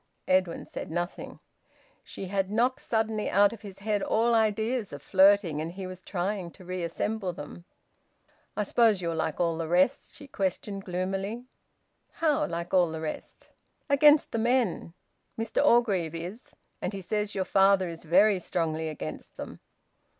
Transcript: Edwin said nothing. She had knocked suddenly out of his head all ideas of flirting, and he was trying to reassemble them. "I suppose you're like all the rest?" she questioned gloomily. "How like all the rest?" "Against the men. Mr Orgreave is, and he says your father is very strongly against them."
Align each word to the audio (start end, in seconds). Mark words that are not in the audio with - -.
Edwin 0.27 0.65
said 0.65 0.89
nothing. 0.89 1.39
She 2.03 2.25
had 2.25 2.49
knocked 2.49 2.81
suddenly 2.81 3.29
out 3.29 3.53
of 3.53 3.61
his 3.61 3.77
head 3.77 4.01
all 4.01 4.33
ideas 4.33 4.91
of 4.91 5.03
flirting, 5.03 5.61
and 5.61 5.73
he 5.73 5.85
was 5.85 6.01
trying 6.01 6.49
to 6.53 6.65
reassemble 6.65 7.33
them. 7.33 7.65
"I 8.57 8.63
suppose 8.63 8.99
you're 8.99 9.13
like 9.13 9.39
all 9.39 9.59
the 9.59 9.67
rest?" 9.67 10.15
she 10.15 10.27
questioned 10.27 10.85
gloomily. 10.85 11.45
"How 12.13 12.47
like 12.47 12.73
all 12.73 12.89
the 12.89 12.99
rest?" 12.99 13.49
"Against 13.91 14.31
the 14.31 14.39
men. 14.39 14.95
Mr 15.37 15.63
Orgreave 15.63 16.15
is, 16.15 16.55
and 16.81 16.93
he 16.93 17.01
says 17.01 17.35
your 17.35 17.45
father 17.45 17.87
is 17.87 18.03
very 18.03 18.39
strongly 18.39 18.89
against 18.89 19.37
them." 19.37 19.59